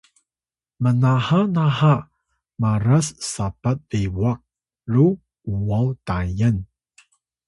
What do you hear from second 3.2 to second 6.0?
sapat bewak ru uwaw